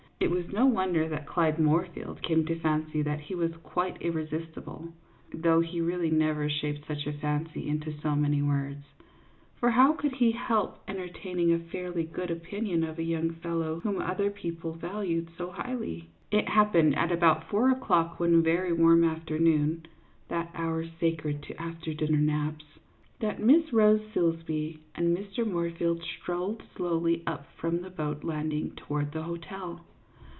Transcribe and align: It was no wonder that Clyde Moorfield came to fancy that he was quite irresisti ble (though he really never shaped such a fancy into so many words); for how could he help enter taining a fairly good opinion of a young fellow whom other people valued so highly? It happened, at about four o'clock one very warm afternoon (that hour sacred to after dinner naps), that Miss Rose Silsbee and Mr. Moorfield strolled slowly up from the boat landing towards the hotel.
It 0.23 0.29
was 0.29 0.47
no 0.49 0.67
wonder 0.67 1.09
that 1.09 1.25
Clyde 1.25 1.57
Moorfield 1.57 2.21
came 2.21 2.45
to 2.45 2.59
fancy 2.59 3.01
that 3.01 3.21
he 3.21 3.33
was 3.33 3.55
quite 3.63 3.99
irresisti 4.01 4.63
ble 4.63 4.93
(though 5.33 5.61
he 5.61 5.81
really 5.81 6.11
never 6.11 6.47
shaped 6.47 6.85
such 6.87 7.07
a 7.07 7.11
fancy 7.13 7.67
into 7.67 7.91
so 8.01 8.15
many 8.15 8.39
words); 8.43 8.85
for 9.55 9.71
how 9.71 9.93
could 9.93 10.13
he 10.17 10.29
help 10.33 10.77
enter 10.87 11.07
taining 11.07 11.51
a 11.51 11.57
fairly 11.71 12.03
good 12.03 12.29
opinion 12.29 12.83
of 12.83 12.99
a 12.99 13.03
young 13.03 13.31
fellow 13.31 13.79
whom 13.79 13.99
other 13.99 14.29
people 14.29 14.73
valued 14.73 15.27
so 15.39 15.49
highly? 15.49 16.09
It 16.29 16.47
happened, 16.49 16.95
at 16.95 17.11
about 17.11 17.49
four 17.49 17.71
o'clock 17.71 18.19
one 18.19 18.43
very 18.43 18.71
warm 18.71 19.03
afternoon 19.03 19.87
(that 20.27 20.51
hour 20.53 20.85
sacred 20.99 21.41
to 21.43 21.59
after 21.59 21.95
dinner 21.95 22.19
naps), 22.21 22.65
that 23.21 23.41
Miss 23.41 23.73
Rose 23.73 24.01
Silsbee 24.13 24.77
and 24.93 25.17
Mr. 25.17 25.47
Moorfield 25.47 26.03
strolled 26.03 26.61
slowly 26.75 27.23
up 27.25 27.47
from 27.57 27.81
the 27.81 27.89
boat 27.89 28.23
landing 28.23 28.73
towards 28.75 29.13
the 29.13 29.23
hotel. 29.23 29.81